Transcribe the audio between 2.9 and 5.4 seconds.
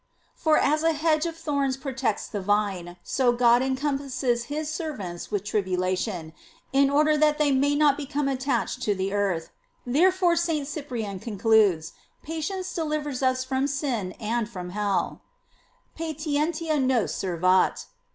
so God encompasses his servants